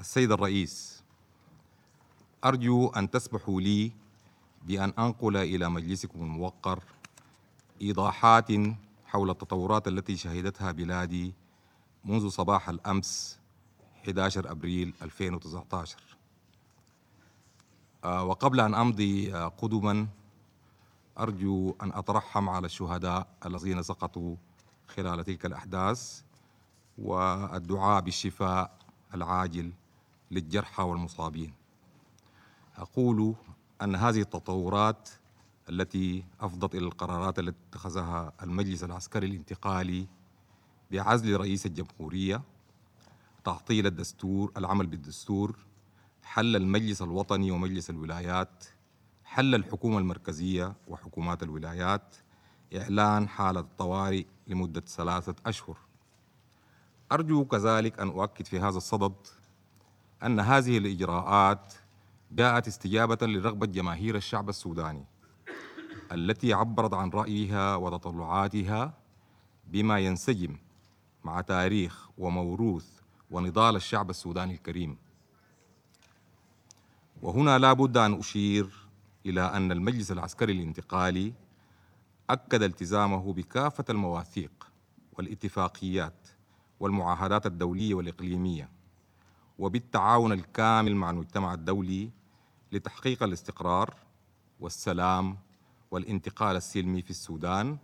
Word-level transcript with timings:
السيد 0.00 0.32
الرئيس 0.32 1.02
أرجو 2.44 2.88
أن 2.88 3.10
تسمحوا 3.10 3.60
لي 3.60 3.92
بأن 4.66 4.92
أنقل 4.98 5.36
إلى 5.36 5.68
مجلسكم 5.68 6.22
الموقر 6.22 6.82
إيضاحات 7.82 8.48
حول 9.06 9.30
التطورات 9.30 9.88
التي 9.88 10.16
شهدتها 10.16 10.72
بلادي 10.72 11.34
منذ 12.04 12.28
صباح 12.28 12.68
الأمس 12.68 13.38
11 14.04 14.50
أبريل 14.50 14.94
2019 15.02 15.96
آه، 18.04 18.24
وقبل 18.24 18.60
أن 18.60 18.74
أمضي 18.74 19.34
آه، 19.34 19.48
قدما 19.48 20.06
أرجو 21.18 21.74
أن 21.82 21.92
أترحم 21.92 22.48
على 22.48 22.66
الشهداء 22.66 23.26
الذين 23.46 23.82
سقطوا 23.82 24.36
خلال 24.88 25.24
تلك 25.24 25.46
الأحداث 25.46 26.22
والدعاء 26.98 28.00
بالشفاء 28.00 28.78
العاجل 29.14 29.72
للجرحى 30.30 30.82
والمصابين. 30.82 31.52
أقول 32.76 33.34
أن 33.82 33.94
هذه 33.94 34.20
التطورات 34.20 35.08
التي 35.68 36.24
أفضت 36.40 36.74
إلى 36.74 36.84
القرارات 36.84 37.38
التي 37.38 37.56
اتخذها 37.68 38.32
المجلس 38.42 38.84
العسكري 38.84 39.26
الانتقالي 39.26 40.06
بعزل 40.90 41.36
رئيس 41.36 41.66
الجمهورية 41.66 42.42
تعطيل 43.44 43.86
الدستور 43.86 44.52
العمل 44.56 44.86
بالدستور 44.86 45.58
حل 46.22 46.56
المجلس 46.56 47.02
الوطني 47.02 47.50
ومجلس 47.50 47.90
الولايات 47.90 48.64
حل 49.24 49.54
الحكومة 49.54 49.98
المركزية 49.98 50.74
وحكومات 50.88 51.42
الولايات 51.42 52.16
إعلان 52.76 53.28
حالة 53.28 53.60
الطوارئ 53.60 54.24
لمدة 54.46 54.80
ثلاثة 54.80 55.34
أشهر. 55.46 55.76
أرجو 57.12 57.44
كذلك 57.44 58.00
أن 58.00 58.08
أؤكد 58.08 58.46
في 58.46 58.60
هذا 58.60 58.76
الصدد 58.76 59.14
أن 60.22 60.40
هذه 60.40 60.78
الإجراءات 60.78 61.74
جاءت 62.32 62.68
استجابة 62.68 63.26
لرغبة 63.26 63.66
جماهير 63.66 64.16
الشعب 64.16 64.48
السوداني 64.48 65.04
التي 66.12 66.52
عبرت 66.52 66.94
عن 66.94 67.10
رأيها 67.10 67.76
وتطلعاتها 67.76 68.94
بما 69.66 69.98
ينسجم 69.98 70.56
مع 71.24 71.40
تاريخ 71.40 72.08
وموروث 72.18 72.86
ونضال 73.30 73.76
الشعب 73.76 74.10
السوداني 74.10 74.54
الكريم. 74.54 74.96
وهنا 77.22 77.58
لا 77.58 77.72
بد 77.72 77.96
أن 77.96 78.18
أشير 78.18 78.70
إلى 79.26 79.40
أن 79.40 79.72
المجلس 79.72 80.12
العسكري 80.12 80.52
الانتقالي 80.52 81.32
أكد 82.30 82.62
التزامه 82.62 83.32
بكافة 83.32 83.84
المواثيق 83.90 84.68
والاتفاقيات 85.12 86.28
والمعاهدات 86.80 87.46
الدولية 87.46 87.94
والإقليمية. 87.94 88.79
وبالتعاون 89.60 90.32
الكامل 90.32 90.96
مع 90.96 91.10
المجتمع 91.10 91.54
الدولي 91.54 92.10
لتحقيق 92.72 93.22
الاستقرار 93.22 93.94
والسلام 94.60 95.36
والانتقال 95.90 96.56
السلمي 96.56 97.02
في 97.02 97.10
السودان 97.10 97.78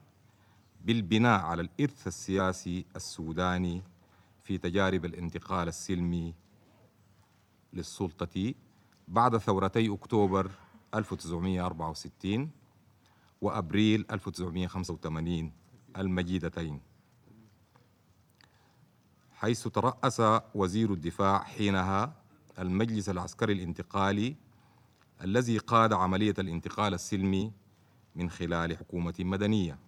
بالبناء 0.84 1.40
على 1.40 1.62
الإرث 1.62 2.06
السياسي 2.06 2.84
السوداني 2.96 3.82
في 4.42 4.58
تجارب 4.58 5.04
الانتقال 5.04 5.68
السلمي 5.68 6.34
للسلطة 7.72 8.54
بعد 9.08 9.36
ثورتي 9.36 9.92
أكتوبر 9.94 10.50
1964 10.94 12.50
وأبريل 13.40 14.06
1985 14.10 15.52
المجيدتين. 15.96 16.80
حيث 19.36 19.68
ترأس 19.68 20.22
وزير 20.54 20.92
الدفاع 20.92 21.44
حينها 21.44 22.14
المجلس 22.58 23.08
العسكري 23.08 23.52
الانتقالي 23.52 24.36
الذي 25.24 25.58
قاد 25.58 25.92
عملية 25.92 26.34
الانتقال 26.38 26.94
السلمي 26.94 27.52
من 28.14 28.30
خلال 28.30 28.76
حكومة 28.76 29.14
مدنية. 29.18 29.78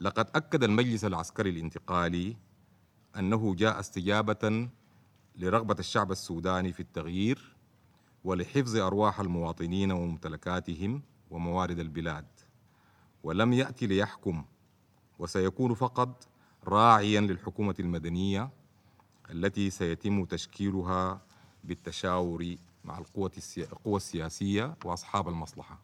لقد 0.00 0.30
أكد 0.34 0.64
المجلس 0.64 1.04
العسكري 1.04 1.50
الانتقالي 1.50 2.36
أنه 3.18 3.54
جاء 3.54 3.80
استجابة 3.80 4.68
لرغبة 5.36 5.76
الشعب 5.78 6.12
السوداني 6.12 6.72
في 6.72 6.80
التغيير 6.80 7.56
ولحفظ 8.24 8.76
أرواح 8.76 9.20
المواطنين 9.20 9.92
وممتلكاتهم 9.92 11.02
وموارد 11.30 11.78
البلاد 11.78 12.26
ولم 13.22 13.52
يأتي 13.52 13.86
ليحكم 13.86 14.44
وسيكون 15.18 15.74
فقط 15.74 16.28
راعيا 16.68 17.20
للحكومة 17.20 17.74
المدنية 17.80 18.50
التي 19.30 19.70
سيتم 19.70 20.24
تشكيلها 20.24 21.20
بالتشاور 21.64 22.56
مع 22.84 22.98
القوى 22.98 23.30
السياسية 23.96 24.76
وأصحاب 24.84 25.28
المصلحة. 25.28 25.78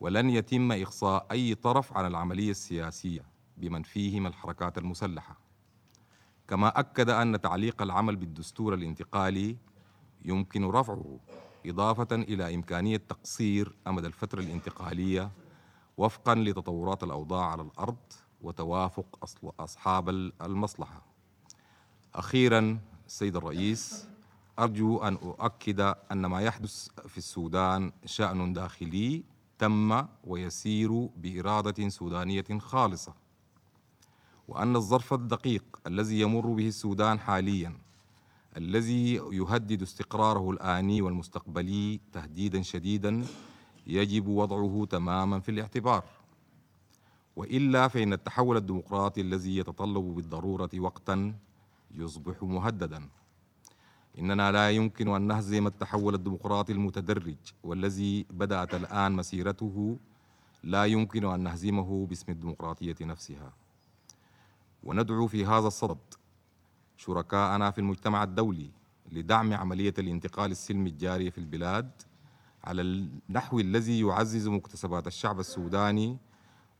ولن 0.00 0.30
يتم 0.30 0.72
إخصاء 0.72 1.26
أي 1.30 1.54
طرف 1.54 1.96
عن 1.96 2.06
العملية 2.06 2.50
السياسية 2.50 3.24
بمن 3.56 3.82
فيهم 3.82 4.26
الحركات 4.26 4.78
المسلحة. 4.78 5.38
كما 6.48 6.80
أكد 6.80 7.10
أن 7.10 7.40
تعليق 7.40 7.82
العمل 7.82 8.16
بالدستور 8.16 8.74
الانتقالي 8.74 9.56
يمكن 10.24 10.64
رفعه 10.64 11.18
إضافة 11.66 12.08
إلى 12.12 12.54
إمكانية 12.54 12.96
تقصير 12.96 13.76
أمد 13.86 14.04
الفترة 14.04 14.40
الانتقالية 14.40 15.30
وفقا 15.96 16.34
لتطورات 16.34 17.02
الأوضاع 17.02 17.46
على 17.50 17.62
الأرض 17.62 17.96
وتوافق 18.46 19.18
أصحاب 19.60 20.08
المصلحة. 20.42 21.02
أخيرا 22.14 22.78
السيد 23.06 23.36
الرئيس 23.36 24.08
أرجو 24.58 24.98
أن 24.98 25.14
أؤكد 25.14 25.80
أن 26.12 26.26
ما 26.26 26.40
يحدث 26.40 26.88
في 27.08 27.18
السودان 27.18 27.92
شأن 28.04 28.52
داخلي 28.52 29.24
تم 29.58 30.06
ويسير 30.24 31.08
بإرادة 31.16 31.88
سودانية 31.88 32.58
خالصة 32.58 33.14
وأن 34.48 34.76
الظرف 34.76 35.12
الدقيق 35.12 35.64
الذي 35.86 36.20
يمر 36.20 36.46
به 36.46 36.68
السودان 36.68 37.18
حاليا 37.18 37.78
الذي 38.56 39.14
يهدد 39.14 39.82
استقراره 39.82 40.50
الآني 40.50 41.02
والمستقبلي 41.02 42.00
تهديدا 42.12 42.62
شديدا 42.62 43.24
يجب 43.86 44.26
وضعه 44.28 44.86
تماما 44.90 45.40
في 45.40 45.50
الاعتبار. 45.50 46.04
وإلا 47.36 47.88
فإن 47.88 48.12
التحول 48.12 48.56
الديمقراطي 48.56 49.20
الذي 49.20 49.56
يتطلب 49.56 50.04
بالضرورة 50.14 50.70
وقتا 50.78 51.34
يصبح 51.94 52.42
مهددا. 52.42 53.08
إننا 54.18 54.52
لا 54.52 54.70
يمكن 54.70 55.08
أن 55.08 55.22
نهزم 55.22 55.66
التحول 55.66 56.14
الديمقراطي 56.14 56.72
المتدرج 56.72 57.36
والذي 57.64 58.26
بدأت 58.30 58.74
الآن 58.74 59.12
مسيرته. 59.12 59.98
لا 60.64 60.84
يمكن 60.84 61.24
أن 61.24 61.40
نهزمه 61.40 62.06
باسم 62.06 62.32
الديمقراطية 62.32 62.96
نفسها. 63.00 63.52
وندعو 64.84 65.26
في 65.26 65.46
هذا 65.46 65.66
الصدد 65.66 66.14
شركاءنا 66.96 67.70
في 67.70 67.78
المجتمع 67.78 68.22
الدولي 68.22 68.70
لدعم 69.12 69.52
عملية 69.52 69.94
الانتقال 69.98 70.50
السلمي 70.50 70.90
الجارية 70.90 71.30
في 71.30 71.38
البلاد 71.38 71.90
على 72.64 72.82
النحو 72.82 73.60
الذي 73.60 74.00
يعزز 74.00 74.48
مكتسبات 74.48 75.06
الشعب 75.06 75.40
السوداني 75.40 76.18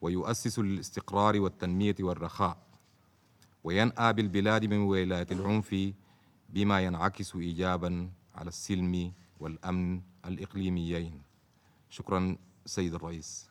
ويؤسس 0.07 0.59
للاستقرار 0.59 1.41
والتنمية 1.41 1.95
والرخاء 2.01 2.57
وينأى 3.65 4.13
بالبلاد 4.13 4.65
من 4.65 4.79
ولاية 4.79 5.27
العنف 5.31 5.93
بما 6.49 6.81
ينعكس 6.81 7.37
إيجابا 7.37 8.11
على 8.35 8.49
السلم 8.49 9.13
والأمن 9.41 10.01
الإقليميين. 10.25 11.23
شكرا 11.91 12.37
سيد 12.67 12.95
الرئيس. 12.95 13.51